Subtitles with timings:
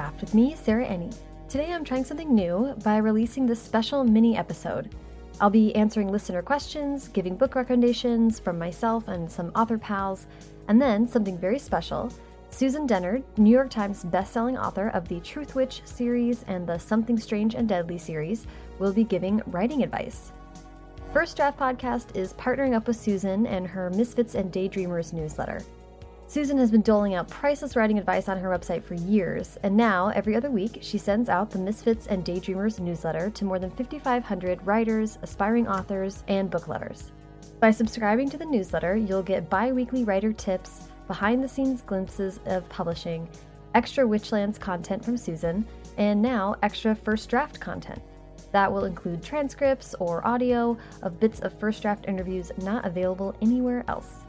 [0.00, 1.14] Draft with me, Sarah Enni.
[1.46, 4.94] Today I'm trying something new by releasing this special mini episode.
[5.42, 10.26] I'll be answering listener questions, giving book recommendations from myself and some author pals,
[10.68, 12.10] and then something very special.
[12.48, 17.54] Susan Dennard, New York Times bestselling author of the Truthwitch series and the Something Strange
[17.54, 18.46] and Deadly series,
[18.78, 20.32] will be giving writing advice.
[21.12, 25.60] First Draft Podcast is partnering up with Susan and her Misfits and Daydreamers newsletter.
[26.30, 30.10] Susan has been doling out priceless writing advice on her website for years, and now,
[30.10, 34.64] every other week, she sends out the Misfits and Daydreamers newsletter to more than 5,500
[34.64, 37.10] writers, aspiring authors, and book lovers.
[37.58, 42.38] By subscribing to the newsletter, you'll get bi weekly writer tips, behind the scenes glimpses
[42.46, 43.28] of publishing,
[43.74, 48.00] extra Witchlands content from Susan, and now extra first draft content.
[48.52, 53.84] That will include transcripts or audio of bits of first draft interviews not available anywhere
[53.88, 54.19] else.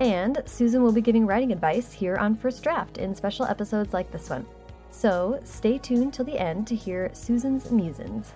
[0.00, 4.10] And Susan will be giving writing advice here on First Draft in special episodes like
[4.10, 4.46] this one.
[4.90, 8.32] So stay tuned till the end to hear Susan's musings.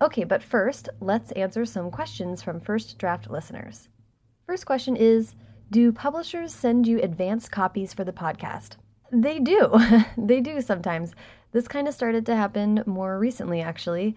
[0.00, 3.88] Okay, but first, let's answer some questions from First Draft listeners.
[4.46, 5.34] First question is
[5.70, 8.76] Do publishers send you advance copies for the podcast?
[9.12, 9.70] They do.
[10.16, 11.14] they do sometimes.
[11.52, 14.16] This kind of started to happen more recently, actually.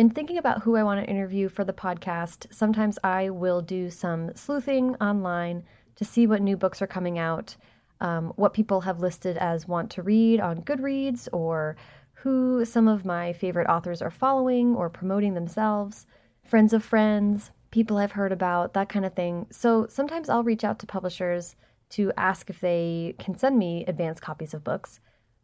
[0.00, 3.90] In thinking about who I want to interview for the podcast, sometimes I will do
[3.90, 5.62] some sleuthing online
[5.96, 7.54] to see what new books are coming out,
[8.00, 11.76] um, what people have listed as want to read on Goodreads, or
[12.14, 16.06] who some of my favorite authors are following or promoting themselves,
[16.44, 19.48] friends of friends, people I've heard about, that kind of thing.
[19.50, 21.56] So sometimes I'll reach out to publishers
[21.90, 24.98] to ask if they can send me advanced copies of books.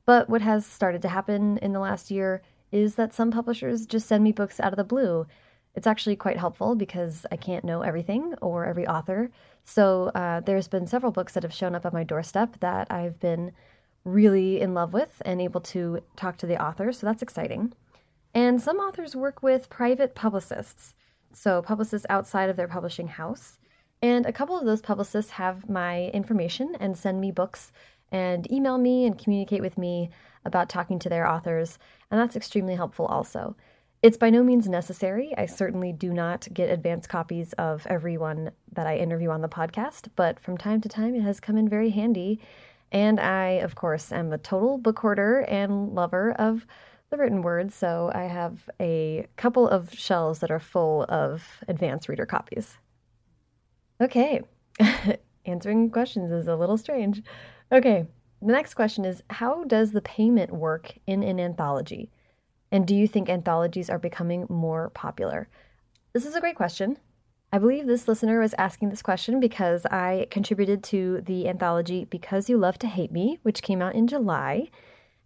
[0.06, 2.40] But what has started to happen in the last year
[2.72, 5.26] is that some publishers just send me books out of the blue.
[5.74, 9.30] It's actually quite helpful because I can't know everything or every author.
[9.64, 13.20] So uh, there's been several books that have shown up on my doorstep that I've
[13.20, 13.52] been
[14.04, 16.92] really in love with and able to talk to the author.
[16.92, 17.72] So that's exciting.
[18.34, 20.94] And some authors work with private publicists,
[21.32, 23.58] so publicists outside of their publishing house.
[24.02, 27.72] And a couple of those publicists have my information and send me books
[28.16, 30.08] and email me and communicate with me
[30.46, 31.78] about talking to their authors,
[32.10, 33.54] and that's extremely helpful also.
[34.02, 35.34] It's by no means necessary.
[35.36, 40.08] I certainly do not get advance copies of everyone that I interview on the podcast,
[40.16, 42.40] but from time to time it has come in very handy.
[42.90, 46.66] And I, of course, am a total book hoarder and lover of
[47.10, 52.08] the written word, so I have a couple of shelves that are full of advance
[52.08, 52.78] reader copies.
[54.00, 54.40] Okay,
[55.46, 57.22] answering questions is a little strange.
[57.72, 58.06] Okay,
[58.40, 62.10] the next question is How does the payment work in an anthology?
[62.70, 65.48] And do you think anthologies are becoming more popular?
[66.12, 66.98] This is a great question.
[67.52, 72.48] I believe this listener was asking this question because I contributed to the anthology Because
[72.48, 74.68] You Love to Hate Me, which came out in July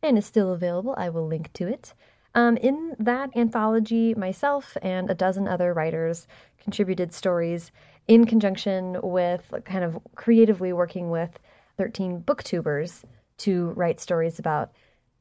[0.03, 0.95] and is still available.
[0.97, 1.95] I will link to it.
[2.35, 6.27] Um, in that anthology, myself and a dozen other writers
[6.59, 7.73] contributed stories
[8.07, 11.39] in conjunction with kind of creatively working with
[11.81, 13.05] 13 booktubers
[13.39, 14.71] to write stories about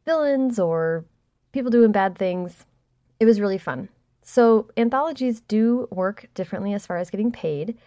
[0.05, 1.05] villains or
[1.53, 2.65] people doing bad things.
[3.17, 3.87] It was really fun.
[4.23, 7.77] So, anthologies do work differently as far as getting paid.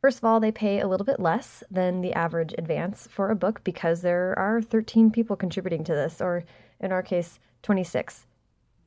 [0.00, 3.34] First of all, they pay a little bit less than the average advance for a
[3.34, 6.44] book because there are 13 people contributing to this, or
[6.78, 8.28] in our case, 26.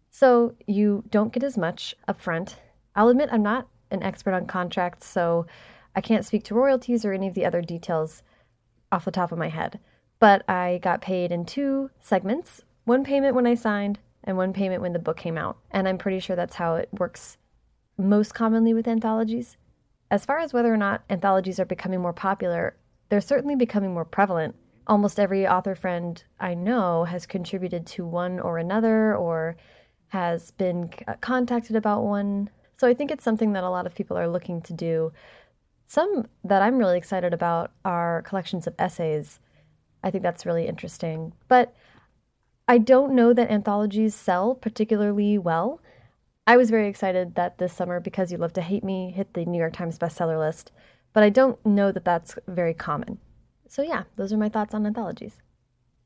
[0.09, 2.55] So, you don't get as much upfront.
[2.95, 5.47] I'll admit I'm not an expert on contracts, so
[5.97, 8.23] I can't speak to royalties or any of the other details
[8.93, 9.79] off the top of my head.
[10.19, 14.81] But I got paid in two segments one payment when I signed, and one payment
[14.81, 15.57] when the book came out.
[15.71, 17.37] And I'm pretty sure that's how it works
[17.97, 19.57] most commonly with anthologies.
[20.11, 22.75] As far as whether or not anthologies are becoming more popular,
[23.09, 24.55] they're certainly becoming more prevalent.
[24.85, 29.56] Almost every author friend I know has contributed to one or another or
[30.09, 30.89] has been
[31.21, 32.50] contacted about one.
[32.77, 35.13] So I think it's something that a lot of people are looking to do
[35.88, 39.39] some that I'm really excited about are collections of essays.
[40.03, 41.33] I think that's really interesting.
[41.47, 41.74] But
[42.68, 45.81] I don't know that anthologies sell particularly well.
[46.47, 49.45] I was very excited that this summer, Because You Love to Hate Me, hit the
[49.45, 50.71] New York Times bestseller list,
[51.13, 53.19] but I don't know that that's very common.
[53.68, 55.41] So, yeah, those are my thoughts on anthologies.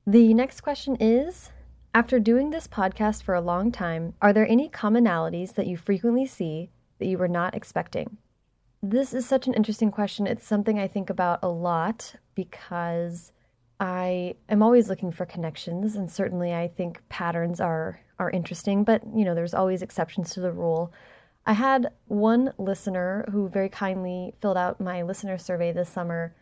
[0.06, 1.51] The next question is
[1.94, 6.25] After doing this podcast for a long time, are there any commonalities that you frequently
[6.25, 6.69] see
[7.00, 8.18] that you were not expecting?
[8.83, 10.27] This is such an interesting question.
[10.27, 13.31] It's something I think about a lot because
[13.79, 19.03] I am always looking for connections and certainly I think patterns are are interesting, but
[19.15, 20.91] you know, there's always exceptions to the rule.
[21.45, 26.35] I had one listener who very kindly filled out my listener survey this summer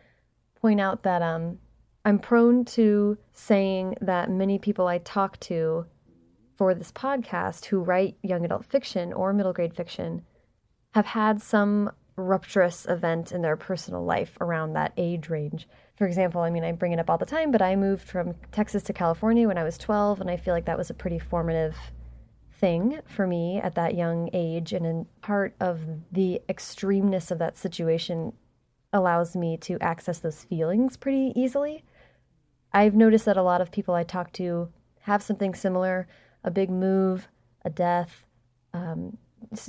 [0.61, 1.59] point out that um
[2.03, 5.85] I'm prone to saying that many people I talk to
[6.57, 10.23] for this podcast who write young adult fiction or middle grade fiction
[10.93, 15.67] have had some rupturous event in their personal life around that age range.
[15.97, 18.35] For example, I mean, I bring it up all the time, but I moved from
[18.51, 21.19] Texas to California when I was 12, and I feel like that was a pretty
[21.19, 21.75] formative
[22.53, 24.71] thing for me at that young age.
[24.71, 25.81] And in part of
[26.11, 28.33] the extremeness of that situation
[28.93, 31.83] allows me to access those feelings pretty easily.
[32.71, 34.69] I've noticed that a lot of people I talk to
[35.01, 36.07] have something similar
[36.43, 37.27] a big move,
[37.63, 38.23] a death,
[38.71, 39.17] um,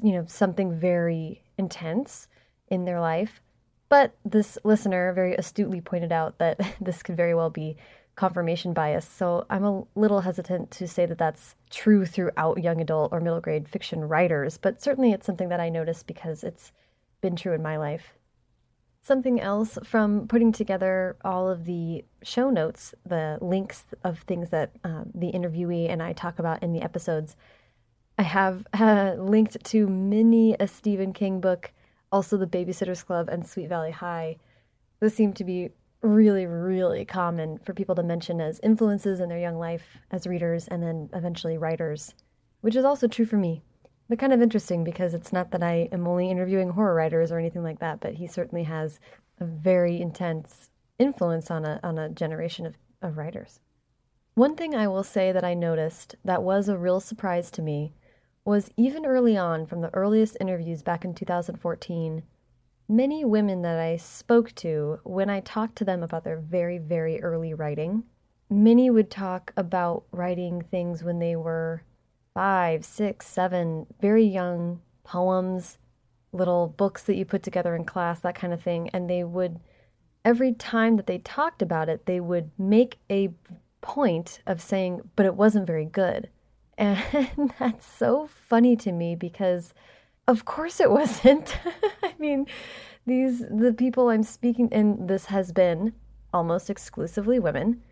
[0.02, 2.28] you know, something very intense
[2.68, 3.40] in their life.
[3.88, 7.76] But this listener very astutely pointed out that this could very well be
[8.16, 9.06] confirmation bias.
[9.06, 13.40] So I'm a little hesitant to say that that's true throughout young adult or middle
[13.40, 16.72] grade fiction writers, but certainly it's something that I notice because it's
[17.20, 18.14] been true in my life.
[19.02, 24.72] Something else from putting together all of the show notes, the links of things that
[24.82, 27.36] uh, the interviewee and I talk about in the episodes.
[28.18, 31.72] I have uh, linked to many a Stephen King book,
[32.12, 34.36] also The Babysitter's Club and Sweet Valley High.
[35.00, 35.70] Those seem to be
[36.02, 40.68] really, really common for people to mention as influences in their young life as readers
[40.68, 42.14] and then eventually writers,
[42.60, 43.62] which is also true for me
[44.08, 47.38] but kind of interesting because it's not that I am only interviewing horror writers or
[47.38, 49.00] anything like that, but he certainly has
[49.40, 53.60] a very intense influence on a on a generation of, of writers.
[54.34, 57.94] One thing I will say that I noticed that was a real surprise to me
[58.46, 62.22] was even early on from the earliest interviews back in 2014,
[62.88, 67.20] many women that I spoke to when I talked to them about their very, very
[67.20, 68.04] early writing,
[68.48, 71.82] many would talk about writing things when they were
[72.34, 75.78] five, six, seven, very young poems,
[76.32, 78.88] little books that you put together in class, that kind of thing.
[78.90, 79.58] And they would,
[80.24, 83.30] every time that they talked about it, they would make a
[83.80, 86.28] point of saying, but it wasn't very good.
[86.78, 89.72] And that's so funny to me because,
[90.26, 91.56] of course, it wasn't.
[92.02, 92.46] I mean,
[93.06, 95.92] these, the people I'm speaking, and this has been
[96.32, 97.82] almost exclusively women.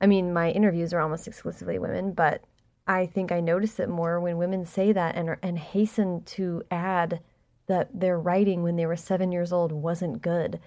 [0.00, 2.44] I mean, my interviews are almost exclusively women, but
[2.86, 7.20] I think I notice it more when women say that and and hasten to add
[7.66, 10.58] that their writing when they were seven years old wasn't good.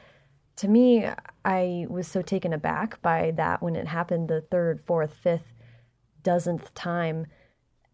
[0.58, 1.08] To me,
[1.44, 5.54] I was so taken aback by that when it happened the third, fourth, fifth,
[6.22, 7.26] dozenth time,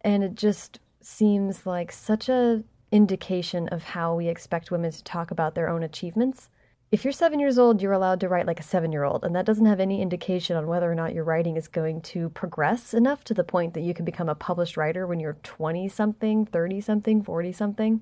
[0.02, 5.30] and it just seems like such a indication of how we expect women to talk
[5.32, 6.50] about their own achievements
[6.90, 9.36] if you're seven years old, you're allowed to write like a seven year old, and
[9.36, 12.94] that doesn't have any indication on whether or not your writing is going to progress
[12.94, 16.46] enough to the point that you can become a published writer when you're 20 something,
[16.46, 18.02] 30 something, 40 something.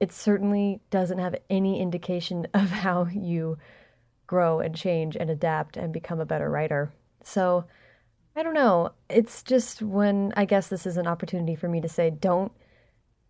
[0.00, 3.58] It certainly doesn't have any indication of how you
[4.26, 6.92] grow and change and adapt and become a better writer.
[7.22, 7.66] So,
[8.34, 8.92] I don't know.
[9.08, 12.52] It's just when I guess this is an opportunity for me to say don't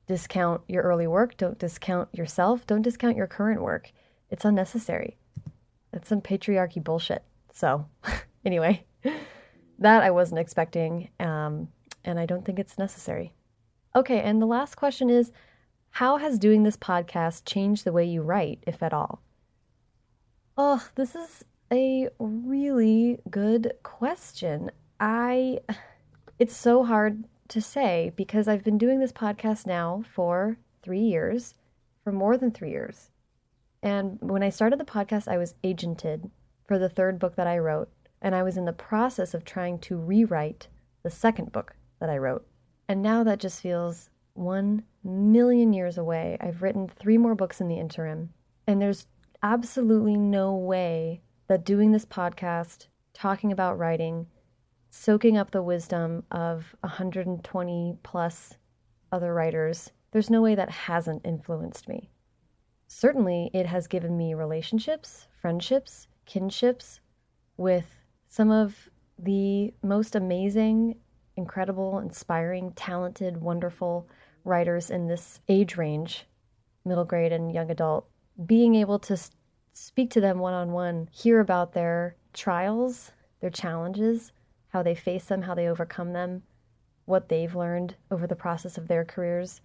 [0.07, 3.93] discount your early work, don't discount yourself, don't discount your current work
[4.33, 5.19] it's unnecessary.
[5.93, 7.23] It's some patriarchy bullshit.
[7.53, 7.87] So,
[8.47, 8.85] anyway,
[9.79, 11.69] that I wasn't expecting, um,
[12.03, 13.35] and I don't think it's necessary.
[13.95, 15.31] Okay, and the last question is
[15.91, 19.21] How has doing this podcast changed the way you write, if at all?
[20.57, 24.71] Oh, this is a really good question.
[25.03, 25.59] I.
[26.39, 31.55] It's so hard to say because I've been doing this podcast now for three years,
[32.05, 33.11] for more than three years.
[33.83, 36.31] And when I started the podcast, I was agented
[36.67, 37.91] for the third book that I wrote,
[38.21, 40.69] and I was in the process of trying to rewrite
[41.03, 42.47] the second book that I wrote.
[42.89, 46.37] And now that just feels one million years away.
[46.41, 48.31] I've written three more books in the interim,
[48.69, 49.09] and there's
[49.43, 54.27] absolutely no way that doing this podcast, talking about writing,
[54.93, 58.55] soaking up the wisdom of 120 plus
[59.11, 62.09] other writers, there's no way that hasn't influenced me
[62.93, 67.01] certainly it has given me relationships, friendships, kinships
[67.57, 67.87] with
[68.29, 70.97] some of the most amazing,
[71.37, 74.07] incredible, inspiring, talented, wonderful
[74.45, 76.27] writers in this age range,
[76.85, 78.07] middle grade and young adult.
[78.45, 79.19] Being able to
[79.73, 84.33] speak to them one on one, hear about their trials, their challenges,
[84.73, 86.43] how they face them, how they overcome them,
[87.05, 89.61] what they've learned over the process of their careers.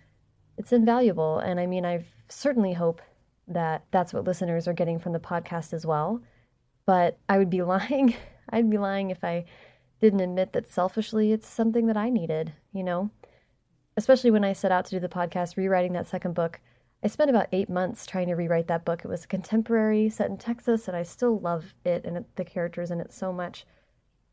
[0.58, 1.40] It's invaluable.
[1.40, 3.02] And I mean, I certainly hope
[3.48, 6.22] that that's what listeners are getting from the podcast as well.
[6.86, 8.16] But I would be lying.
[8.50, 9.46] I'd be lying if I
[10.02, 13.10] didn't admit that selfishly it's something that I needed, you know?
[13.96, 16.60] Especially when I set out to do the podcast, rewriting that second book,
[17.04, 19.06] I spent about eight months trying to rewrite that book.
[19.06, 22.92] It was a contemporary set in Texas, and I still love it and the characters
[22.92, 23.66] in it so much.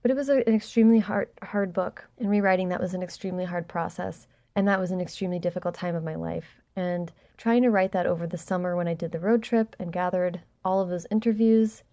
[0.05, 3.47] But it was a, an extremely hard, hard book, and rewriting that was an extremely
[3.47, 4.27] hard process.
[4.55, 6.61] And that was an extremely difficult time of my life.
[6.77, 9.95] And trying to write that over the summer when I did the road trip and
[9.95, 11.85] gathered all of those interviews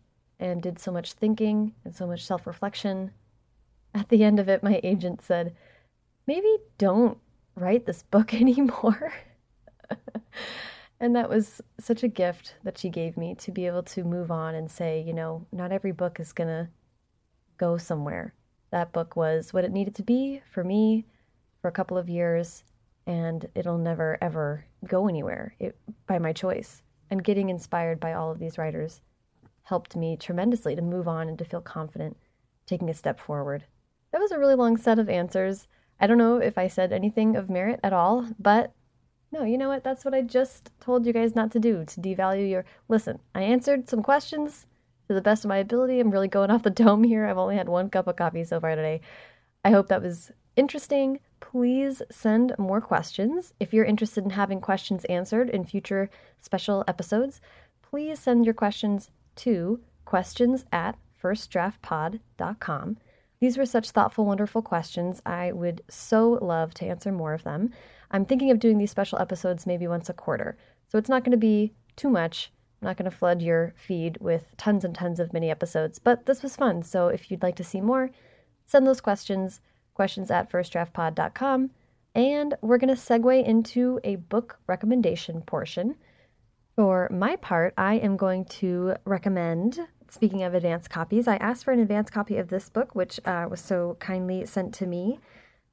[0.41, 3.11] and did so much thinking and so much self reflection.
[3.95, 5.55] At the end of it, my agent said,
[6.27, 7.17] Maybe don't
[7.55, 9.13] write this book anymore.
[10.99, 14.31] and that was such a gift that she gave me to be able to move
[14.31, 16.67] on and say, you know, not every book is going to
[17.61, 18.33] go somewhere.
[18.71, 21.05] That book was what it needed to be for me
[21.61, 22.63] for a couple of years,
[23.05, 25.77] and it'll never ever go anywhere it,
[26.07, 26.81] by my choice.
[27.11, 29.01] And getting inspired by all of these writers
[29.63, 32.17] helped me tremendously to move on and to feel confident
[32.65, 33.65] taking a step forward.
[34.11, 35.67] That was a really long set of answers.
[35.99, 38.73] I don't know if I said anything of merit at all, but
[39.31, 39.83] no, you know what?
[39.83, 42.65] That's what I just told you guys not to do, to devalue your.
[42.89, 44.65] Listen, I answered some questions
[45.11, 45.99] to the best of my ability.
[45.99, 47.25] I'm really going off the dome here.
[47.25, 49.01] I've only had one cup of coffee so far today.
[49.63, 51.19] I hope that was interesting.
[51.39, 53.53] Please send more questions.
[53.59, 57.41] If you're interested in having questions answered in future special episodes,
[57.81, 62.97] please send your questions to questions at firstdraftpod.com.
[63.39, 65.21] These were such thoughtful, wonderful questions.
[65.25, 67.71] I would so love to answer more of them.
[68.11, 70.57] I'm thinking of doing these special episodes maybe once a quarter.
[70.89, 72.51] So it's not going to be too much.
[72.81, 76.25] I'm not going to flood your feed with tons and tons of mini episodes, but
[76.25, 76.81] this was fun.
[76.81, 78.09] So if you'd like to see more,
[78.65, 79.61] send those questions,
[79.93, 81.69] questions at firstdraftpod.com.
[82.15, 85.95] And we're going to segue into a book recommendation portion.
[86.75, 91.71] For my part, I am going to recommend, speaking of advanced copies, I asked for
[91.71, 95.19] an advanced copy of this book, which uh, was so kindly sent to me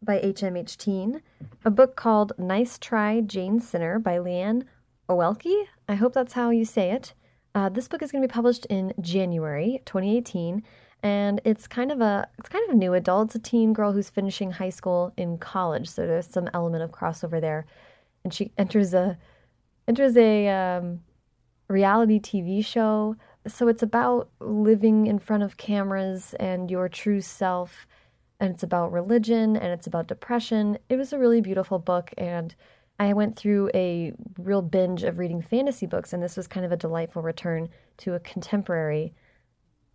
[0.02, 1.22] by HMH Teen,
[1.64, 4.64] a book called Nice Try Jane Sinner by Lianne
[5.08, 5.66] Oelke.
[5.88, 7.14] I hope that's how you say it.
[7.54, 10.62] Uh, this book is going to be published in January 2018,
[11.02, 13.28] and it's kind of a it's kind of a new adult.
[13.28, 16.92] It's a teen girl who's finishing high school in college, so there's some element of
[16.92, 17.66] crossover there,
[18.22, 19.18] and she enters a
[19.86, 21.00] enters a um,
[21.68, 23.16] reality TV show.
[23.46, 27.86] So it's about living in front of cameras and your true self
[28.40, 30.78] and it's about religion and it's about depression.
[30.88, 32.54] It was a really beautiful book, and
[32.99, 36.73] I went through a real binge of reading fantasy books, and this was kind of
[36.73, 39.14] a delightful return to a contemporary.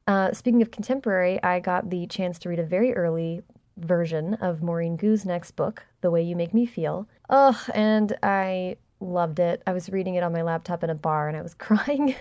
[0.07, 3.41] Uh, speaking of contemporary, I got the chance to read a very early
[3.77, 7.07] version of Maurene Goo's next book, The Way You Make Me Feel.
[7.29, 9.61] Ugh, and I loved it.
[9.67, 12.15] I was reading it on my laptop in a bar, and I was crying.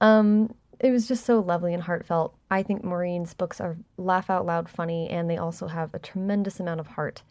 [0.00, 2.34] um, it was just so lovely and heartfelt.
[2.50, 6.60] I think Maurene's books are laugh out loud funny, and they also have a tremendous
[6.60, 7.22] amount of heart.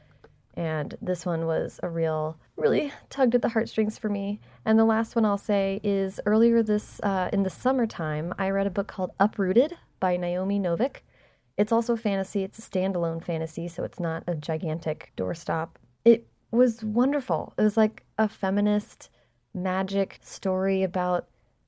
[0.55, 4.39] And this one was a real, really tugged at the heartstrings for me.
[4.63, 8.67] And the last one I'll say is earlier this, uh, in the summertime, I read
[8.67, 10.97] a book called Uprooted by Naomi Novik.
[11.57, 15.69] It's also fantasy, it's a standalone fantasy, so it's not a gigantic doorstop.
[16.03, 17.53] It was wonderful.
[17.57, 19.09] It was like a feminist
[19.53, 21.27] magic story about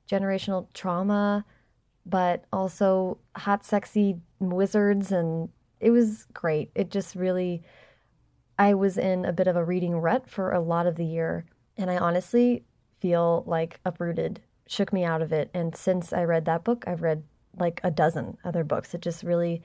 [0.10, 1.46] generational trauma
[2.08, 5.12] but also hot, sexy wizards.
[5.12, 6.72] And it was great.
[6.74, 7.62] It just really,
[8.57, 11.45] I was in a bit of a reading rut for a lot of the year.
[11.77, 12.63] And I honestly
[12.99, 15.49] feel like Uprooted shook me out of it.
[15.53, 17.23] And since I read that book, I've read
[17.57, 18.93] like a dozen other books.
[18.93, 19.61] It just really,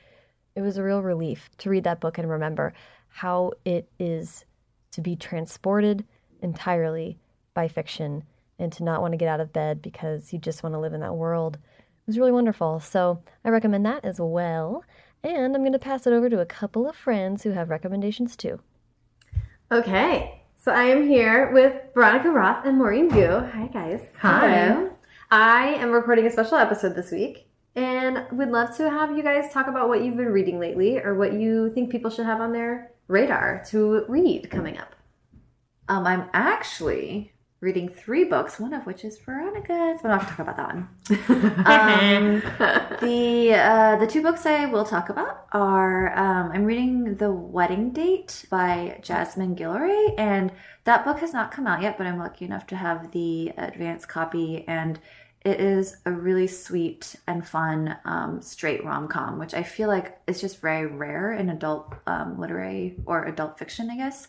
[0.55, 2.75] it was a real relief to read that book and remember
[3.09, 4.45] how it is
[4.93, 6.05] to be transported
[6.41, 7.19] entirely
[7.55, 8.25] by fiction
[8.59, 10.93] and to not want to get out of bed because you just want to live
[10.93, 11.59] in that world
[12.03, 12.81] it was really wonderful.
[12.81, 14.85] So I recommend that as well.
[15.23, 18.37] And I'm going to pass it over to a couple of friends who have recommendations
[18.37, 18.59] too.
[19.73, 20.43] Okay.
[20.59, 23.39] So I am here with Veronica Roth and Maurene Goo.
[23.55, 24.03] Hi, guys.
[24.19, 24.67] Hi.
[24.67, 24.91] Hello.
[25.31, 27.49] I am recording a special episode this week.
[27.75, 31.15] And we'd love to have you guys talk about what you've been reading lately or
[31.15, 34.95] what you think people should have on their radar to read coming up.
[35.89, 37.32] Um, I'm actually
[37.63, 40.01] reading three books, one of which is Veronica's.
[40.03, 40.89] But I'm not going to talk about that one.
[41.65, 42.43] um,
[43.01, 47.93] the uh, the two books I will talk about are um, I'm reading The Wedding
[47.93, 50.53] Date by Jasmine Guillory, and
[50.85, 54.05] that book has not come out yet, but I'm lucky enough to have the advance
[54.05, 54.99] copy, and
[55.45, 60.19] it is a really sweet and fun um, straight rom com, which I feel like
[60.27, 64.27] is just very rare in adult um, literary or adult fiction, I guess.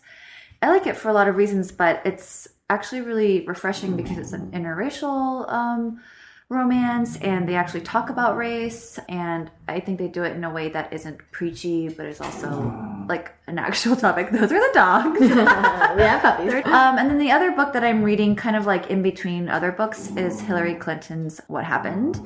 [0.62, 4.32] I like it for a lot of reasons, but it's actually really refreshing because it's
[4.32, 6.00] an interracial um,
[6.48, 10.50] romance and they actually talk about race and i think they do it in a
[10.50, 14.30] way that isn't preachy but is also like an actual topic.
[14.32, 15.20] Those are the dogs.
[15.28, 16.54] yeah, puppies.
[16.66, 19.72] um, and then the other book that I'm reading, kind of like in between other
[19.72, 22.16] books, is Hillary Clinton's What Happened,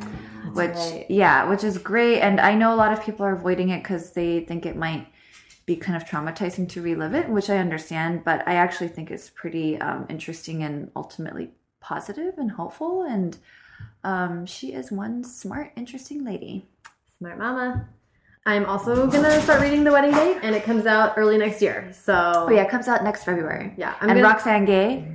[0.55, 1.07] which right.
[1.09, 2.21] yeah, which is great.
[2.21, 5.07] And I know a lot of people are avoiding it because they think it might
[5.69, 8.25] be kind of traumatizing to relive it, which I understand.
[8.25, 13.03] But I actually think it's pretty um, interesting and ultimately positive and hopeful.
[13.03, 13.37] And
[14.03, 16.67] um, she is one smart, interesting lady.
[17.19, 17.87] Smart mama.
[18.47, 21.91] I'm also gonna start reading The Wedding Date, and it comes out early next year.
[21.93, 23.75] So Oh yeah, it comes out next February.
[23.77, 25.07] Yeah, I'm and gonna- Roxane Gay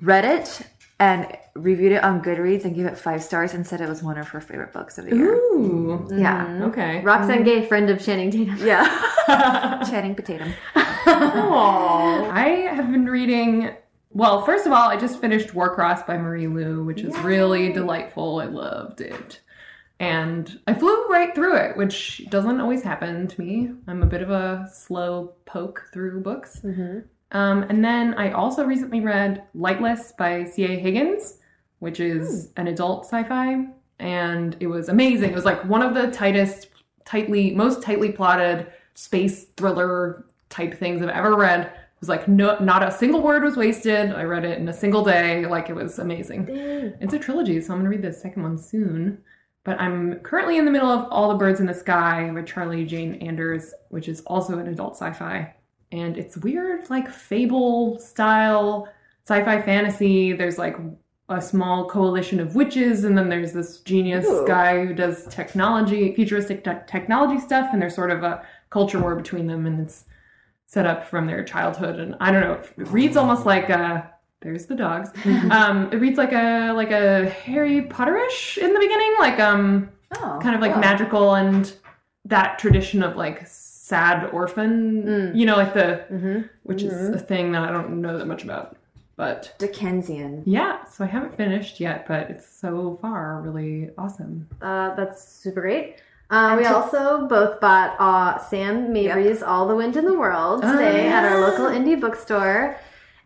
[0.00, 0.62] read it
[1.00, 4.18] and reviewed it on Goodreads and gave it five stars and said it was one
[4.18, 5.32] of her favorite books of the year.
[5.32, 6.06] Ooh.
[6.12, 6.46] Yeah.
[6.46, 6.62] Mm-hmm.
[6.64, 7.00] Okay.
[7.02, 8.58] Roxane Gay, friend of Channing Tatum.
[8.60, 9.82] Yeah.
[9.90, 10.52] Channing Tatum.
[10.76, 12.30] Aw.
[12.30, 13.74] I have been reading.
[14.10, 18.38] Well, first of all, I just finished Warcross by Marie Lu, which is really delightful.
[18.40, 19.40] I loved it.
[19.98, 23.70] And I flew right through it, which doesn't always happen to me.
[23.86, 26.60] I'm a bit of a slow poke through books.
[26.62, 27.00] Mm-hmm.
[27.32, 30.78] Um, and then I also recently read Lightless by C.A.
[30.78, 31.38] Higgins,
[31.78, 33.66] which is an adult sci fi.
[33.98, 35.30] And it was amazing.
[35.30, 36.68] It was like one of the tightest,
[37.04, 41.66] tightly, most tightly plotted space thriller type things I've ever read.
[41.66, 44.12] It was like no, not a single word was wasted.
[44.12, 45.44] I read it in a single day.
[45.46, 46.48] Like it was amazing.
[47.00, 49.22] It's a trilogy, so I'm gonna read the second one soon.
[49.64, 52.86] But I'm currently in the middle of All the Birds in the Sky by Charlie
[52.86, 55.54] Jane Anders, which is also an adult sci-fi.
[55.92, 58.88] And it's weird, like fable style
[59.26, 60.32] sci-fi fantasy.
[60.32, 60.76] There's like
[61.28, 64.44] a small coalition of witches, and then there's this genius Ooh.
[64.46, 69.14] guy who does technology, futuristic te- technology stuff, and there's sort of a culture war
[69.16, 70.04] between them, and it's
[70.66, 71.98] set up from their childhood.
[71.98, 75.10] And I don't know, it reads almost like a there's the dogs.
[75.50, 80.40] um, it reads like a like a Harry Potterish in the beginning, like um Oh.
[80.42, 80.80] kind of like cool.
[80.80, 81.72] magical and
[82.24, 83.46] that tradition of like
[83.90, 84.72] sad orphan,
[85.04, 85.36] Mm.
[85.38, 86.38] you know, like the Mm-hmm.
[86.68, 88.76] which is a thing that I don't know that much about.
[89.16, 90.42] But Dickensian.
[90.46, 94.48] yeah, so I haven't finished yet, but it's so far really awesome.
[94.62, 95.96] Uh, that's super great.
[96.30, 100.62] Uh, we to- also both bought uh, Sam Mabry's All the Wind in the World
[100.62, 102.78] today Oh, at our local indie bookstore.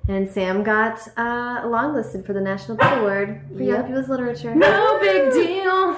[0.08, 4.52] And Sam got uh, longlisted for the National Book Award for Young People's Literature.
[4.54, 5.96] No big deal.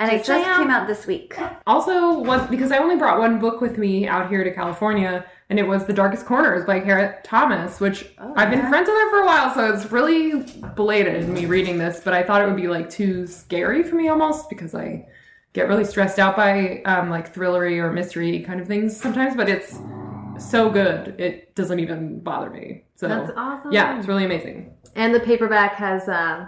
[0.00, 1.36] And it just came out this week.
[1.66, 5.58] Also, was because I only brought one book with me out here to California, and
[5.58, 8.68] it was The Darkest Corners by Kara Thomas, which Oh, I've been yeah.
[8.68, 10.42] friends with her for a while, so it's really
[10.76, 14.08] belated me reading this, but I thought it would be like too scary for me
[14.08, 15.06] almost because I
[15.52, 19.48] get really stressed out by um, like thrillery or mystery kind of things sometimes, but
[19.48, 19.78] it's
[20.38, 22.84] so good it doesn't even bother me.
[22.94, 23.72] So That's awesome.
[23.72, 24.72] yeah, it's really amazing.
[24.94, 26.46] And the paperback has uh,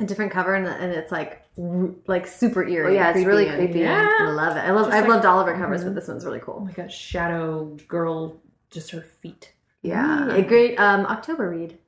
[0.00, 2.92] a different cover, and, and it's like like super eerie.
[2.92, 3.80] Oh, yeah, it's really creepy.
[3.80, 4.08] Yeah.
[4.20, 4.60] I love it.
[4.60, 4.86] I love.
[4.86, 6.64] Just I've like- loved all of her covers, but this one's really cool.
[6.64, 8.40] Like a shadow girl,
[8.70, 9.52] just her feet.
[9.82, 10.32] Yeah.
[10.34, 11.78] A great um, October read.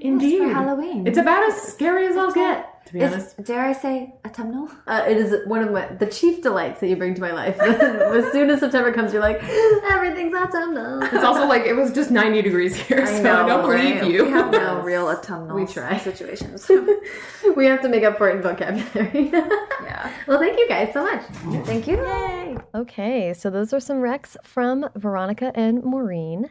[0.00, 0.38] Indeed.
[0.38, 1.06] For Halloween.
[1.06, 3.42] It's about as scary as I'll get, to be honest.
[3.44, 4.68] Dare I say, autumnal?
[4.86, 7.58] Uh, it is one of my the chief delights that you bring to my life.
[7.60, 9.42] as soon as September comes, you're like,
[9.90, 11.02] everything's autumnal.
[11.02, 14.10] It's also like it was just 90 degrees here, so I don't believe right?
[14.10, 14.24] you.
[14.24, 15.96] We have no real autumnal We try.
[15.98, 16.70] situations.
[17.56, 19.30] we have to make up for it in vocabulary.
[19.32, 20.12] yeah.
[20.26, 21.22] well, thank you guys so much.
[21.66, 21.96] Thank you.
[21.96, 22.56] Yay!
[22.74, 26.50] Okay, so those are some recs from Veronica and Maurene.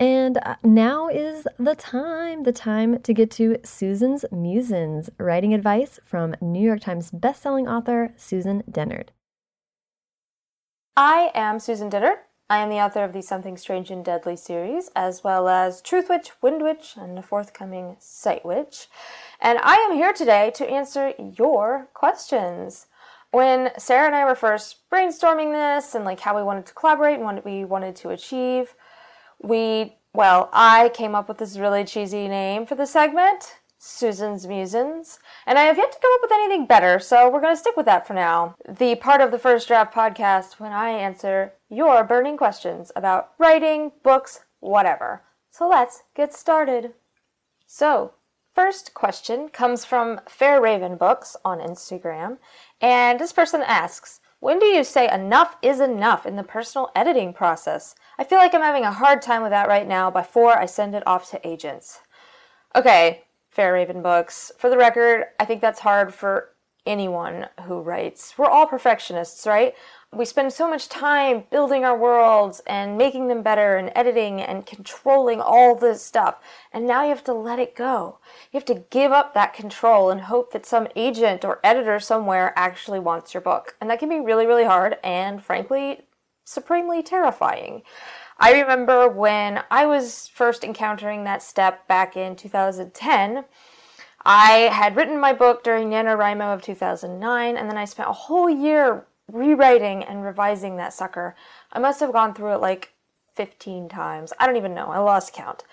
[0.00, 6.00] And uh, now is the time, the time to get to Susan's Musings, writing advice
[6.02, 9.08] from New York Times bestselling author Susan Dennard.
[10.96, 12.16] I am Susan Dennard.
[12.48, 16.30] I am the author of the Something Strange and Deadly series, as well as Truthwitch,
[16.40, 18.86] Wind Witch, and the forthcoming Sightwitch.
[19.38, 22.86] And I am here today to answer your questions.
[23.32, 27.16] When Sarah and I were first brainstorming this and like how we wanted to collaborate
[27.16, 28.74] and what we wanted to achieve,
[29.42, 35.18] we, well, I came up with this really cheesy name for the segment, Susan's Musings,
[35.46, 37.76] and I have yet to come up with anything better, so we're going to stick
[37.76, 38.54] with that for now.
[38.68, 43.92] The part of the First Draft podcast when I answer your burning questions about writing,
[44.02, 45.22] books, whatever.
[45.50, 46.92] So let's get started.
[47.66, 48.12] So,
[48.54, 52.38] first question comes from Fair Raven Books on Instagram,
[52.80, 57.32] and this person asks, when do you say enough is enough in the personal editing
[57.32, 57.94] process?
[58.18, 60.94] I feel like I'm having a hard time with that right now before I send
[60.94, 62.00] it off to agents.
[62.74, 64.50] Okay, Fair Raven Books.
[64.58, 66.50] For the record, I think that's hard for
[66.86, 68.34] anyone who writes.
[68.36, 69.74] We're all perfectionists, right?
[70.12, 74.66] We spend so much time building our worlds and making them better and editing and
[74.66, 76.40] controlling all this stuff.
[76.72, 78.18] And now you have to let it go.
[78.50, 82.52] You have to give up that control and hope that some agent or editor somewhere
[82.56, 83.76] actually wants your book.
[83.80, 86.02] And that can be really, really hard and frankly,
[86.44, 87.82] supremely terrifying.
[88.42, 93.44] I remember when I was first encountering that step back in 2010.
[94.24, 98.50] I had written my book during NaNoWriMo of 2009, and then I spent a whole
[98.50, 101.34] year rewriting and revising that sucker.
[101.72, 102.92] I must have gone through it like
[103.36, 104.32] 15 times.
[104.38, 104.88] I don't even know.
[104.88, 105.64] I lost count.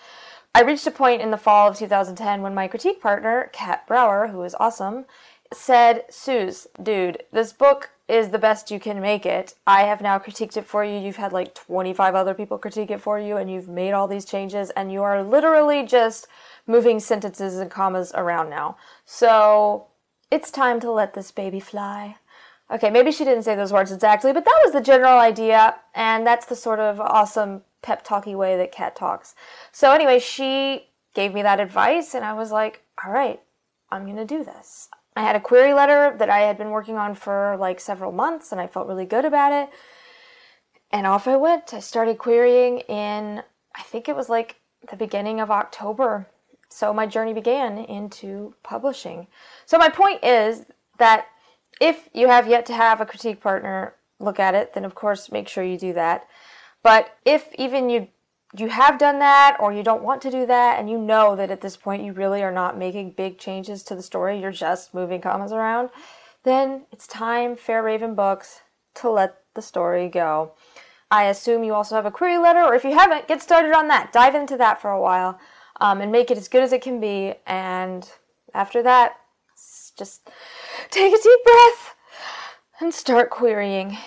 [0.56, 4.28] I reached a point in the fall of 2010 when my critique partner, Kat Brauer,
[4.28, 5.06] who is awesome,
[5.54, 9.54] said, Suze, dude, this book is the best you can make it.
[9.66, 10.98] I have now critiqued it for you.
[10.98, 14.26] You've had like 25 other people critique it for you, and you've made all these
[14.26, 16.28] changes, and you are literally just
[16.68, 18.78] moving sentences and commas around now.
[19.06, 19.88] So
[20.30, 22.18] it's time to let this baby fly.
[22.70, 26.28] Okay, maybe she didn't say those words exactly, but that was the general idea, and
[26.28, 29.36] that's the sort of awesome pep talky way that Kat talks.
[29.72, 33.42] So anyway, she gave me that advice, and I was like, all right,
[33.90, 34.90] I'm gonna do this.
[35.16, 38.52] I had a query letter that I had been working on for like several months,
[38.52, 39.70] and I felt really good about it.
[40.92, 41.74] And off I went.
[41.74, 43.44] I started querying in,
[43.76, 44.58] I think it was like
[44.90, 46.28] the beginning of October.
[46.70, 49.28] So my journey began into publishing.
[49.66, 50.66] So my point is
[50.98, 51.28] that
[51.80, 55.32] if you have yet to have a critique partner look at it, then of course
[55.32, 56.28] make sure you do that.
[56.84, 58.08] But if even you
[58.58, 61.52] you have done that or you don't want to do that and you know that
[61.52, 64.94] at this point you really are not making big changes to the story, you're just
[64.94, 65.90] moving commas around,
[66.44, 68.62] then it's time, Fair Raven Books,
[68.96, 70.54] to let the story go.
[71.12, 73.90] I assume you also have a query letter, or if you haven't, get started on
[73.90, 74.14] that.
[74.14, 75.38] Dive into that for a while
[75.80, 77.34] um, and make it as good as it can be.
[77.46, 78.10] And
[78.54, 79.18] after that,
[79.98, 80.30] just
[80.92, 81.96] take a deep breath
[82.80, 83.98] and start querying.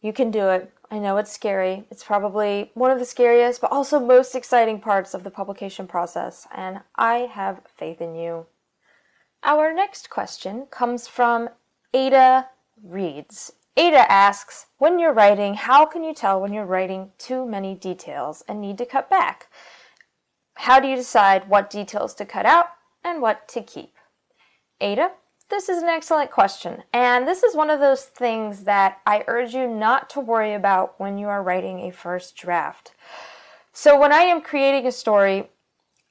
[0.00, 0.72] You can do it.
[0.90, 1.84] I know it's scary.
[1.90, 6.46] It's probably one of the scariest, but also most exciting parts of the publication process,
[6.54, 8.46] and I have faith in you.
[9.42, 11.48] Our next question comes from
[11.94, 12.48] Ada
[12.84, 13.52] Reads.
[13.74, 18.44] Ada asks, When you're writing, how can you tell when you're writing too many details
[18.46, 19.48] and need to cut back?
[20.62, 22.66] How do you decide what details to cut out
[23.02, 23.96] and what to keep?
[24.80, 25.10] Ada,
[25.50, 29.54] this is an excellent question, and this is one of those things that I urge
[29.54, 32.92] you not to worry about when you are writing a first draft.
[33.72, 35.50] So, when I am creating a story,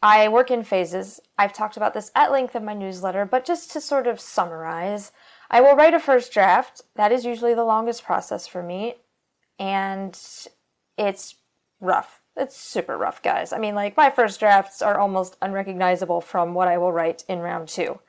[0.02, 1.22] I work in phases.
[1.38, 5.14] I've talked about this at length in my newsletter, but just to sort of summarize,
[5.50, 6.82] I will write a first draft.
[6.98, 8.96] That is usually the longest process for me,
[9.58, 10.20] and
[10.98, 11.36] it's
[11.80, 12.21] rough.
[12.36, 13.52] It's super rough, guys.
[13.52, 17.39] I mean, like, my first drafts are almost unrecognizable from what I will write in
[17.39, 18.00] round two.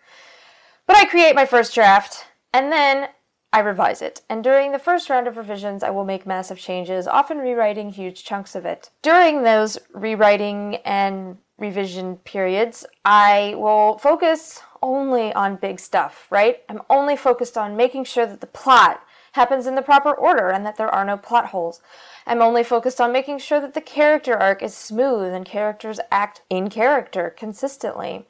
[0.87, 3.08] But I create my first draft and then
[3.52, 4.22] I revise it.
[4.30, 8.24] And during the first round of revisions, I will make massive changes, often rewriting huge
[8.24, 8.90] chunks of it.
[9.02, 16.62] During those rewriting and revision periods, I will focus only on big stuff, right?
[16.68, 19.02] I'm only focused on making sure that the plot
[19.33, 21.81] happens in the proper order and that there are no plot holes.
[22.27, 26.42] I'm only focused on making sure that the character arc is smooth and characters act
[26.49, 28.27] in character consistently.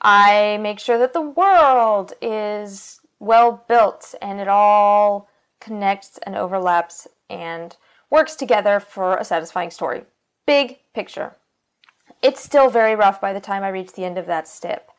[0.00, 5.28] I make sure that the world is well built and it all
[5.60, 7.76] connects and overlaps and
[8.10, 10.02] works together for a satisfying story.
[10.44, 11.36] Big picture.
[12.20, 14.90] It's still very rough by the time I reach the end of that step.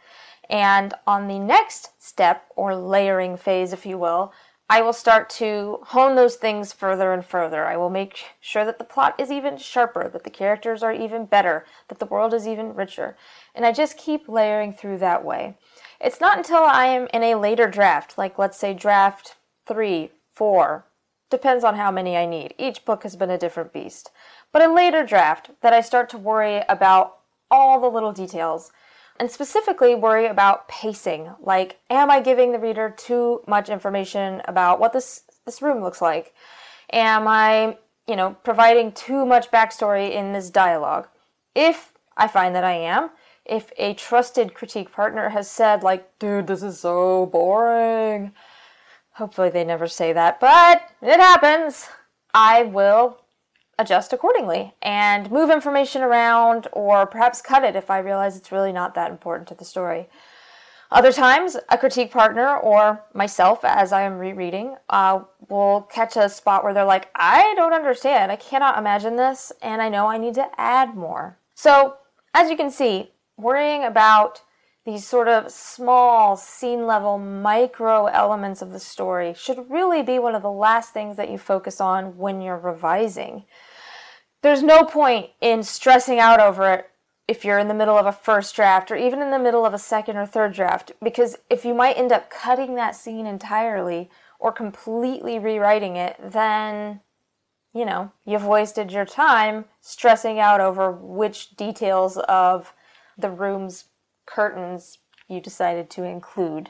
[0.50, 4.34] And on the next step, or layering phase, if you will,
[4.70, 7.66] I will start to hone those things further and further.
[7.66, 11.26] I will make sure that the plot is even sharper, that the characters are even
[11.26, 13.18] better, that the world is even richer.
[13.54, 15.58] And I just keep layering through that way.
[16.00, 20.86] It's not until I am in a later draft, like let's say draft three, four,
[21.30, 22.54] depends on how many I need.
[22.58, 24.12] Each book has been a different beast.
[24.52, 27.18] But a later draft that I start to worry about
[27.52, 28.72] all the little details
[29.20, 31.32] and specifically worry about pacing.
[31.40, 36.02] Like, am I giving the reader too much information about what this this room looks
[36.02, 36.34] like?
[36.92, 41.08] Am I, you know, providing too much backstory in this dialogue?
[41.56, 43.10] If I find that I am,
[43.46, 48.34] if a trusted critique partner has said like, "Dude, this is so boring,"
[49.12, 51.90] hopefully they never say that, but it happens.
[52.34, 53.23] I will
[53.84, 58.72] adjust accordingly and move information around or perhaps cut it if I realize it's really
[58.72, 60.08] not that important to the story.
[60.94, 66.30] Other times, a critique partner or myself, as I am rereading, uh, will catch a
[66.30, 68.32] spot where they're like, I don't understand.
[68.32, 71.40] I cannot imagine this, and I know I need to add more.
[71.56, 71.96] So,
[72.36, 74.44] as you can see, worrying about
[74.86, 80.36] these sort of small scene level micro elements of the story should really be one
[80.36, 83.46] of the last things that you focus on when you're revising.
[84.44, 86.90] There's no point in stressing out over it
[87.30, 89.74] if you're in the middle of a first draft or even in the middle of
[89.74, 94.10] a second or third draft because if you might end up cutting that scene entirely
[94.40, 97.00] or completely rewriting it, then
[97.74, 102.74] you know, you've wasted your time stressing out over which details of
[103.18, 103.86] the room's
[104.26, 106.70] curtains you decided to include.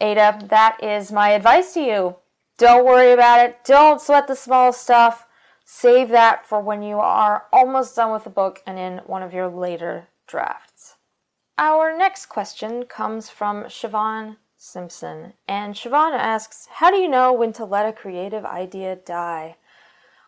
[0.00, 2.16] Ada, that is my advice to you.
[2.56, 3.58] Don't worry about it.
[3.64, 5.26] Don't sweat the small stuff.
[5.74, 9.32] Save that for when you are almost done with the book and in one of
[9.32, 10.96] your later drafts.
[11.56, 15.32] Our next question comes from Siobhan Simpson.
[15.48, 19.56] And Siobhan asks, How do you know when to let a creative idea die?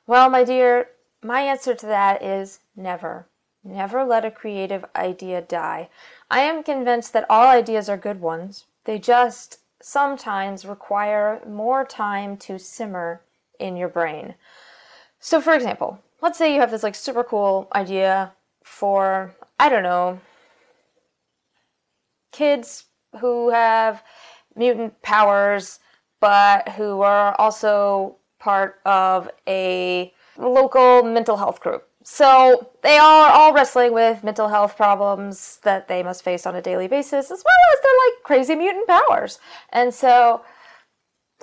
[0.07, 0.89] Well, my dear,
[1.23, 3.27] my answer to that is never.
[3.63, 5.91] Never let a creative idea die.
[6.31, 8.65] I am convinced that all ideas are good ones.
[8.85, 13.21] They just sometimes require more time to simmer
[13.61, 14.37] in your brain.
[15.25, 19.83] So, for example, let's say you have this like super cool idea for, I don't
[19.83, 20.21] know,
[22.31, 22.85] kids
[23.19, 24.05] who have
[24.55, 25.81] mutant powers
[26.21, 31.89] but who are also part of a local mental health group.
[32.03, 36.61] So they are all wrestling with mental health problems that they must face on a
[36.61, 39.39] daily basis, as well as their like crazy mutant powers.
[39.71, 40.43] And so,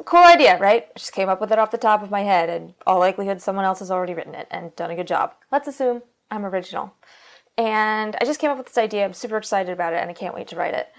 [0.03, 0.87] cool idea, right?
[0.89, 3.41] I just came up with it off the top of my head, and all likelihood
[3.41, 5.33] someone else has already written it and done a good job.
[5.51, 6.93] Let's assume I'm original.
[7.57, 9.05] And I just came up with this idea.
[9.05, 10.89] I'm super excited about it, and I can't wait to write it.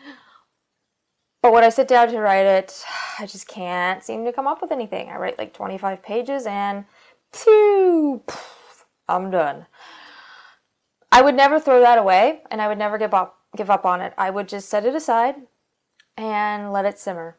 [1.43, 2.85] But when I sit down to write it,
[3.19, 5.09] I just can't seem to come up with anything.
[5.09, 6.85] I write like 25 pages, and
[7.33, 8.23] phew,
[9.09, 9.67] I'm done.
[11.11, 14.01] I would never throw that away, and I would never give up give up on
[14.01, 14.15] it.
[14.17, 15.35] I would just set it aside
[16.17, 17.37] and let it simmer,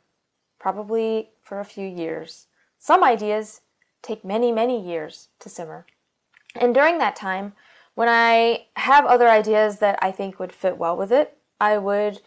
[0.63, 2.47] probably for a few years.
[2.79, 3.59] Some ideas
[4.01, 5.85] take many, many years to simmer.
[6.55, 7.51] And during that time,
[7.95, 12.21] when I have other ideas that I think would fit well with it, I would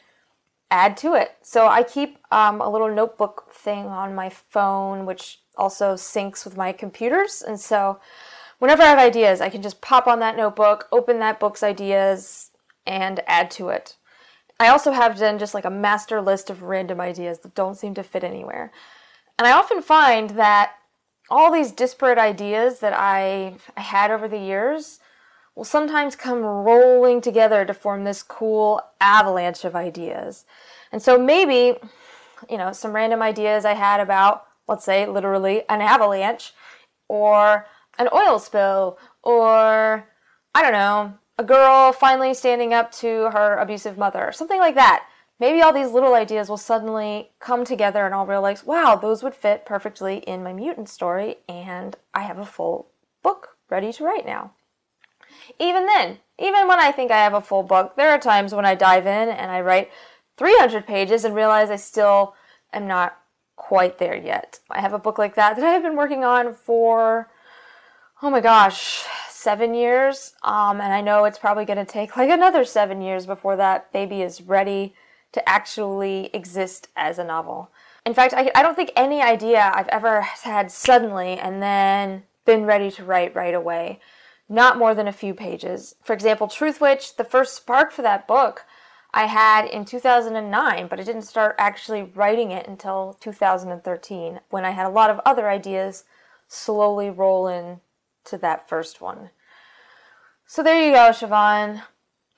[0.71, 1.37] add to it.
[1.41, 6.59] So I keep um, a little notebook thing on my phone, which also syncs with
[6.59, 7.41] my computers.
[7.41, 8.01] And so
[8.59, 12.51] whenever I have ideas, I can just pop on that notebook, open that book's ideas,
[12.85, 13.97] and add to it.
[14.59, 17.95] I also have done just like a master list of random ideas that don't seem
[17.95, 18.73] to fit anywhere.
[19.39, 20.73] And I often find that
[21.29, 25.01] all these disparate ideas that I, I had over the years
[25.55, 30.45] will sometimes come rolling together to form this cool avalanche of ideas.
[30.93, 31.79] And so maybe,
[32.49, 36.53] you know, some random ideas I had about, let's say, literally an avalanche,
[37.09, 37.67] or
[37.99, 40.09] an oil spill, or
[40.55, 45.07] I don't know, a girl finally standing up to her abusive mother, something like that.
[45.39, 49.35] Maybe all these little ideas will suddenly come together and I'll realize, wow, those would
[49.35, 52.89] fit perfectly in my mutant story, and I have a full
[53.23, 54.53] book ready to write now
[55.59, 58.65] even then, even when I think I have a full book, there are times when
[58.65, 59.91] I dive in and I write
[60.37, 62.35] 300 pages and realize I still
[62.73, 63.17] am not
[63.57, 64.61] quite there yet.
[64.71, 67.31] I have a book like that that I have been working on for,
[68.23, 69.05] oh my gosh,
[69.47, 70.35] seven years.
[70.43, 73.93] Um, and I know it's probably going to take like another seven years before that
[73.93, 74.93] baby is ready
[75.31, 77.71] to actually exist as a novel.
[78.05, 82.65] In fact, I, I don't think any idea I've ever had suddenly and then been
[82.65, 84.01] ready to write right away
[84.49, 85.95] not more than a few pages.
[86.03, 88.65] For example, Truthwitch, the first spark for that book,
[89.15, 94.71] I had in 2009, but I didn't start actually writing it until 2013 when I
[94.71, 96.03] had a lot of other ideas
[96.49, 97.81] slowly roll in
[98.25, 99.31] to that first one.
[100.49, 101.83] So there you go, Siobhan.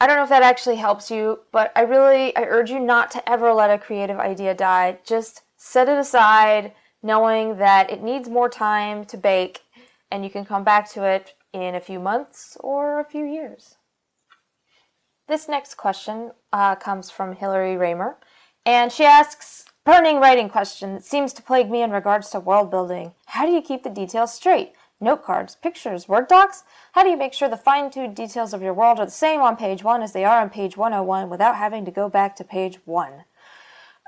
[0.01, 3.11] I don't know if that actually helps you, but I really I urge you not
[3.13, 4.99] to ever let a creative idea die.
[5.05, 9.63] Just set it aside knowing that it needs more time to bake
[10.11, 13.77] and you can come back to it in a few months or a few years.
[15.27, 18.17] This next question uh, comes from Hillary Raymer,
[18.65, 22.71] and she asks, Burning writing question that seems to plague me in regards to world
[22.71, 23.13] building.
[23.27, 24.73] How do you keep the details straight?
[25.01, 26.65] Note cards, pictures, Word docs?
[26.93, 29.41] How do you make sure the fine tuned details of your world are the same
[29.41, 32.45] on page 1 as they are on page 101 without having to go back to
[32.45, 33.25] page 1?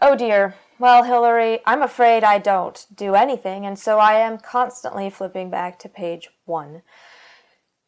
[0.02, 0.56] Oh dear.
[0.80, 5.78] Well, Hillary, I'm afraid I don't do anything, and so I am constantly flipping back
[5.80, 6.82] to page 1.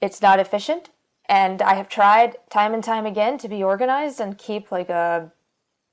[0.01, 0.91] It's not efficient,
[1.29, 5.33] and I have tried time and time again to be organized and keep like a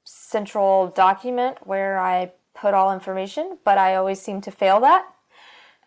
[0.03, 5.07] central document where I put all information, but I always seem to fail that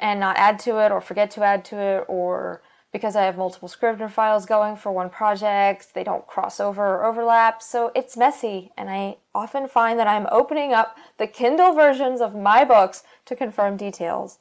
[0.02, 2.60] and not add to it or forget to add to it or
[2.92, 7.04] because I have multiple Scrivener files going for one project, they don't cross over or
[7.06, 12.20] overlap, so it's messy, and I often find that I'm opening up the Kindle versions
[12.20, 14.38] of my books to confirm details.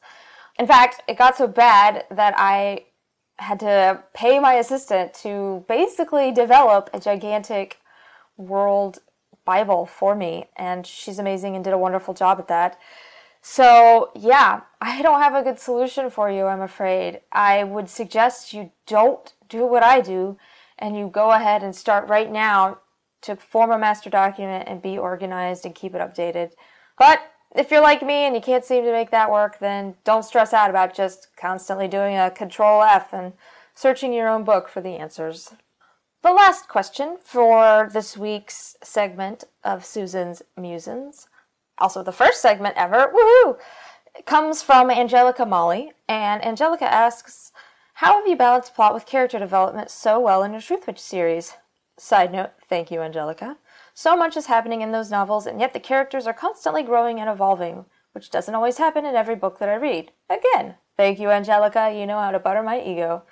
[0.58, 2.84] In fact, it got so bad that I
[3.36, 7.78] had to pay my assistant to basically develop a gigantic
[8.36, 8.98] world
[9.46, 12.78] Bible for me, and she's amazing and did a wonderful job at that.
[13.44, 17.20] So, yeah, I don't have a good solution for you, I'm afraid.
[17.32, 20.38] I would suggest you don't do what I do
[20.78, 22.78] and you go ahead and start right now
[23.22, 26.52] to form a master document and be organized and keep it updated.
[26.96, 27.20] But
[27.54, 30.52] if you're like me and you can't seem to make that work, then don't stress
[30.52, 33.32] out about just constantly doing a control F and
[33.74, 35.54] searching your own book for the answers.
[36.22, 41.26] The last question for this week's segment of Susan's Musings,
[41.82, 43.58] also the first segment ever, woohoo,
[44.24, 45.92] comes from Angelica Molly.
[46.08, 47.52] And Angelica asks,
[47.94, 51.54] How have you balanced plot with character development so well in your Truthwitch series?
[51.98, 53.58] Side note, thank you, Angelica.
[53.94, 57.28] So much is happening in those novels, and yet the characters are constantly growing and
[57.28, 60.12] evolving, which doesn't always happen in every book that I read.
[60.30, 61.92] Again, thank you, Angelica.
[61.94, 63.24] You know how to butter my ego.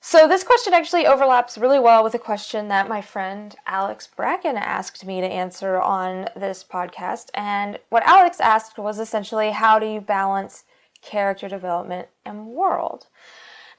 [0.00, 4.56] So, this question actually overlaps really well with a question that my friend Alex Bracken
[4.56, 7.30] asked me to answer on this podcast.
[7.34, 10.62] And what Alex asked was essentially how do you balance
[11.02, 13.08] character development and world?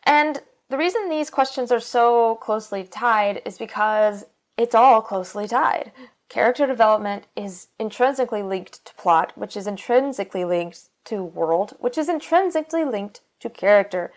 [0.04, 4.26] And the reason these questions are so closely tied is because
[4.58, 5.94] it's all closely tied.
[6.28, 12.10] Character development is intrinsically linked to plot, which is intrinsically linked to world, which is
[12.10, 14.12] intrinsically linked to character.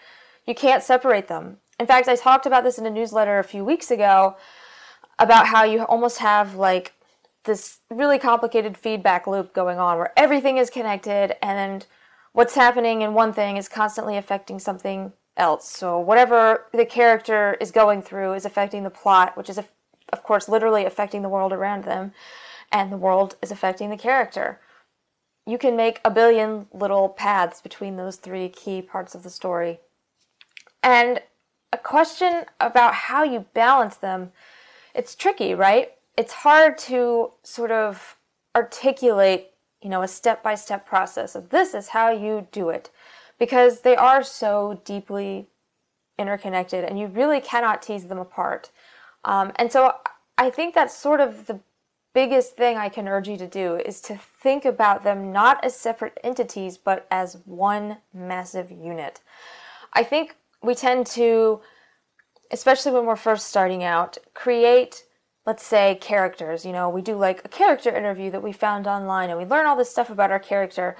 [0.44, 1.58] You can't separate them.
[1.82, 4.36] In fact, I talked about this in a newsletter a few weeks ago
[5.18, 6.92] about how you almost have like
[7.42, 11.84] this really complicated feedback loop going on where everything is connected and
[12.34, 15.68] what's happening in one thing is constantly affecting something else.
[15.68, 20.48] So whatever the character is going through is affecting the plot, which is of course,
[20.48, 22.12] literally affecting the world around them,
[22.70, 24.60] and the world is affecting the character.
[25.48, 29.80] You can make a billion little paths between those three key parts of the story.
[30.80, 31.22] And
[31.72, 34.32] a question about how you balance them,
[34.94, 35.92] it's tricky, right?
[36.16, 38.16] It's hard to sort of
[38.54, 42.90] articulate, you know, a step by step process of this is how you do it
[43.38, 45.48] because they are so deeply
[46.18, 48.70] interconnected and you really cannot tease them apart.
[49.24, 49.94] Um, and so
[50.36, 51.60] I think that's sort of the
[52.12, 55.74] biggest thing I can urge you to do is to think about them not as
[55.74, 59.20] separate entities, but as one massive unit.
[59.94, 61.60] I think we tend to,
[62.50, 65.04] especially when we're first starting out, create,
[65.46, 66.64] let's say, characters.
[66.64, 69.66] You know, we do like a character interview that we found online and we learn
[69.66, 70.96] all this stuff about our character,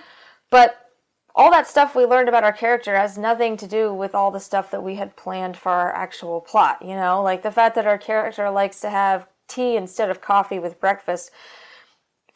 [0.50, 0.90] but
[1.34, 4.40] all that stuff we learned about our character has nothing to do with all the
[4.40, 7.22] stuff that we had planned for our actual plot, you know?
[7.22, 11.30] Like the fact that our character likes to have tea instead of coffee with breakfast.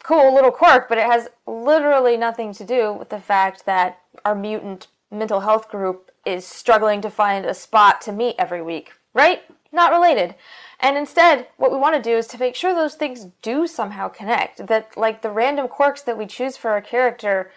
[0.03, 4.35] Cool little quirk, but it has literally nothing to do with the fact that our
[4.35, 9.43] mutant mental health group is struggling to find a spot to meet every week, right?
[9.71, 10.35] Not related.
[10.79, 14.09] And instead, what we want to do is to make sure those things do somehow
[14.09, 14.67] connect.
[14.67, 17.49] That, like, the random quirks that we choose for our character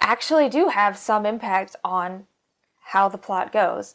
[0.00, 2.26] actually do have some impact on
[2.86, 3.94] how the plot goes.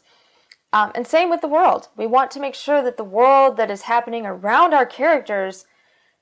[0.72, 1.88] Um, and same with the world.
[1.96, 5.66] We want to make sure that the world that is happening around our characters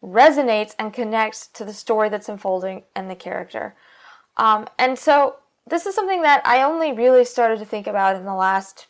[0.02, 3.74] resonates and connects to the story that's unfolding and the character.
[4.36, 5.36] Um, and so
[5.68, 8.86] this is something that I only really started to think about in the last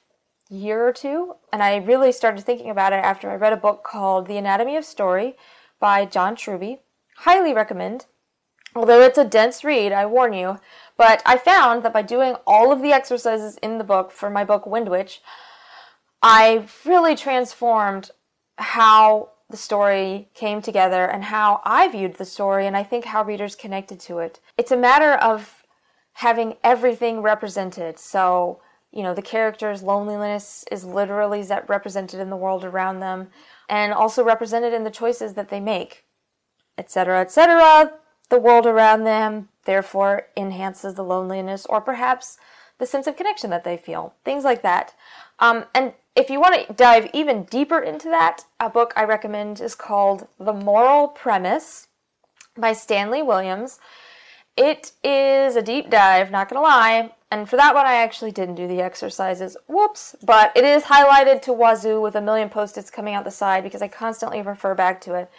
[0.51, 1.35] year or two.
[1.53, 4.77] And I really started thinking about it after I read a book called The Anatomy
[4.77, 5.37] of Story
[5.81, 6.81] by John Truby.
[7.19, 8.07] Highly recommend.
[8.75, 10.59] Although it's a dense read, I warn you.
[10.97, 14.45] But I found that by doing all of the exercises in the book for my
[14.45, 15.19] book Windwitch,
[16.23, 18.11] I really transformed
[18.57, 23.23] how the story came together and how I viewed the story, and I think how
[23.25, 24.41] readers connected to it.
[24.59, 25.58] It's a matter of
[26.19, 27.97] having everything represented.
[27.97, 33.29] So, you know, the character's loneliness is literally represented in the world around them,
[33.69, 36.05] and also represented in the choices that they make,
[36.77, 37.93] etc., etc.
[38.31, 42.37] The world around them therefore enhances the loneliness or perhaps
[42.79, 44.15] the sense of connection that they feel.
[44.25, 44.95] Things like that.
[45.39, 49.61] Um, and if you want to dive even deeper into that, a book I recommend
[49.61, 51.87] is called The Moral Premise
[52.57, 53.79] by Stanley Williams.
[54.59, 58.57] It is a deep dive, not gonna lie, and for that one I actually didn't
[58.57, 59.57] do the exercises.
[59.69, 60.17] Whoops!
[60.21, 63.83] But it is highlighted to wazoo with a million post-its coming out the side because
[63.83, 65.31] I constantly refer back to it.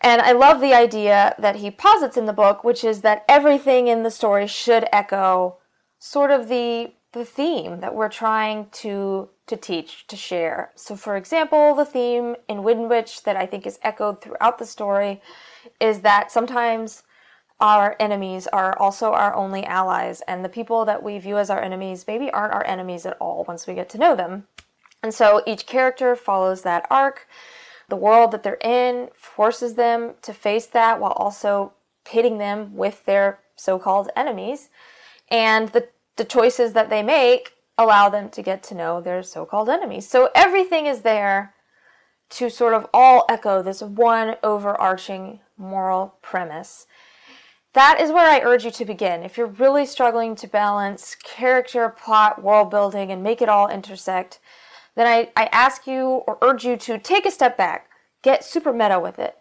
[0.00, 3.88] And I love the idea that he posits in the book, which is that everything
[3.88, 5.56] in the story should echo
[5.98, 10.70] sort of the the theme that we're trying to to teach, to share.
[10.76, 15.20] So for example, the theme in Windwitch that I think is echoed throughout the story
[15.80, 17.02] is that sometimes
[17.60, 21.60] our enemies are also our only allies, and the people that we view as our
[21.60, 24.46] enemies maybe aren't our enemies at all once we get to know them.
[25.02, 27.26] And so each character follows that arc
[27.88, 31.72] the world that they're in forces them to face that while also
[32.04, 34.68] pitting them with their so called enemies.
[35.30, 39.46] And the, the choices that they make allow them to get to know their so
[39.46, 40.08] called enemies.
[40.08, 41.54] So everything is there
[42.30, 46.86] to sort of all echo this one overarching moral premise.
[47.74, 49.22] That is where I urge you to begin.
[49.22, 54.40] If you're really struggling to balance character, plot, world building, and make it all intersect,
[54.94, 57.88] then I, I ask you or urge you to take a step back,
[58.22, 59.36] get super meta with it,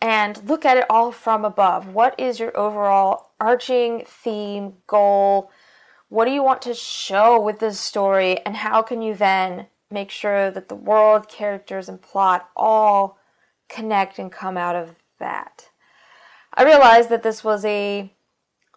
[0.00, 1.88] and look at it all from above.
[1.88, 5.50] What is your overall arching theme, goal?
[6.10, 8.44] What do you want to show with this story?
[8.44, 13.18] And how can you then make sure that the world, characters, and plot all
[13.68, 15.69] connect and come out of that?
[16.60, 18.12] I realize that this was a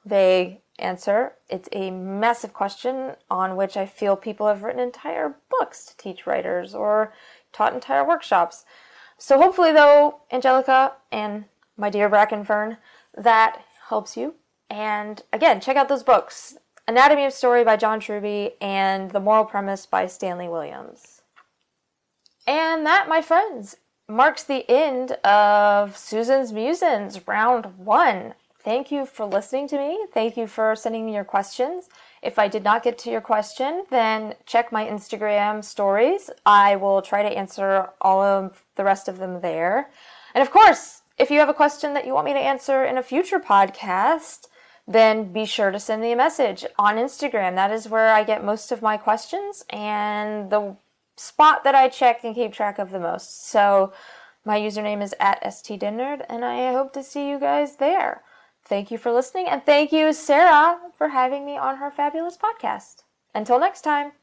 [0.05, 1.33] vague answer.
[1.49, 6.25] It's a massive question on which I feel people have written entire books to teach
[6.25, 7.11] writers or
[7.51, 8.63] taught entire workshops.
[9.17, 11.43] So hopefully, though, Angelica and
[11.75, 12.77] my dear Brackenfern,
[13.17, 13.59] that
[13.89, 14.35] helps you.
[14.69, 16.55] And again, check out those books
[16.87, 21.23] Anatomy of Story by John Truby and The Moral Premise by Stanley Williams.
[22.47, 23.75] And that, my friends,
[24.13, 28.35] marks the end of Susan's Musings, round one.
[28.59, 30.05] Thank you for listening to me.
[30.13, 31.89] Thank you for sending me your questions.
[32.21, 36.29] If I did not get to your question, then check my Instagram stories.
[36.45, 39.89] I will try to answer all of the rest of them there.
[40.33, 42.97] And of course, if you have a question that you want me to answer in
[42.97, 44.47] a future podcast,
[44.87, 47.55] then be sure to send me a message on Instagram.
[47.55, 50.75] That is where I get most of my questions and the
[51.15, 53.47] spot that I check and keep track of the most.
[53.47, 53.93] So
[54.45, 58.23] my username is at stdennard, and I hope to see you guys there.
[58.65, 63.03] Thank you for listening, and thank you, Sarah, for having me on her fabulous podcast.
[63.33, 64.13] Until next time.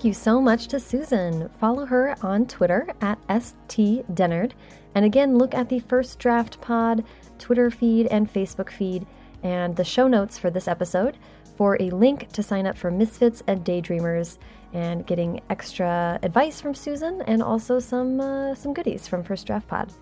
[0.00, 1.50] Thank you so much to Susan.
[1.60, 4.52] Follow her on Twitter at stdennard.
[4.94, 7.04] And again, look at the First Draft Pod
[7.38, 9.06] Twitter feed and Facebook feed
[9.42, 11.18] and the show notes for this episode
[11.54, 14.38] for a link to sign up for Misfits and Daydreamers
[14.72, 19.68] and getting extra advice from Susan and also some uh, some goodies from First Draft
[19.68, 19.92] Pod.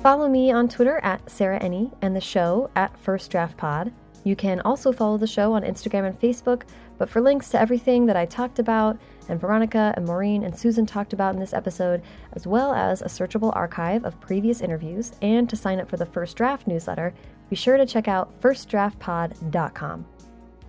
[0.00, 3.92] Follow me on Twitter at Sarah Enni and the show at First Draft Pod.
[4.24, 6.62] You can also follow the show on Instagram and Facebook,
[6.98, 10.84] but for links to everything that I talked about and Veronica and Maurene and Susan
[10.84, 15.48] talked about in this episode, as well as a searchable archive of previous interviews, and
[15.48, 17.14] to sign up for the First Draft newsletter,
[17.48, 20.06] be sure to check out firstdraftpod.com.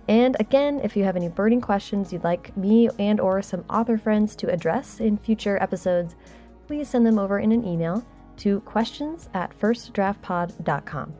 [0.08, 3.96] And again, if you have any burning questions you'd like me and or some author
[3.96, 6.16] friends to address in future episodes,
[6.66, 8.04] please send them over in an email
[8.38, 11.14] to questions at firstdraftpod.com.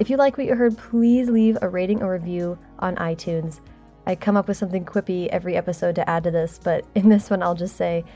[0.00, 3.60] If you like what you heard, please leave a rating or review on iTunes.
[4.08, 7.28] I come up with something quippy every episode to add to this, but in this
[7.28, 8.06] one, I'll just say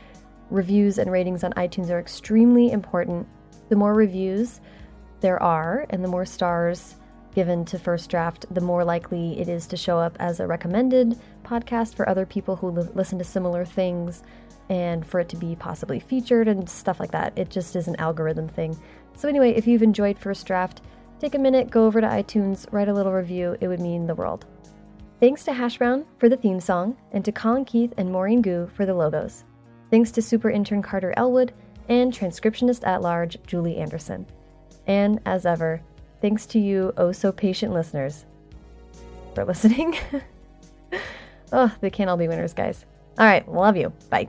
[0.48, 3.28] reviews and ratings on iTunes are extremely important.
[3.68, 4.62] The more reviews
[5.20, 6.96] there are, and the more stars
[7.34, 11.20] given to First Draft, the more likely it is to show up as a recommended
[11.44, 14.22] podcast for other people who li- listen to similar things
[14.70, 17.34] and for it to be possibly featured and stuff like that.
[17.36, 18.80] It just is an algorithm thing.
[19.14, 20.80] So, anyway, if you've enjoyed First Draft,
[21.20, 23.58] take a minute, go over to iTunes, write a little review.
[23.60, 24.46] It would mean the world.
[25.22, 28.68] Thanks to Hash Brown for the theme song, and to Colin Keith and Maurene Goo
[28.74, 29.44] for the logos.
[29.88, 31.52] Thanks to super intern Carter Elwood
[31.88, 34.26] and transcriptionist at large Julie Anderson.
[34.88, 35.80] And as ever,
[36.20, 38.26] thanks to you, oh so patient listeners,
[39.32, 39.96] for listening.
[41.52, 42.84] oh, they can't all be winners, guys.
[43.16, 43.92] All right, love you.
[44.10, 44.28] Bye.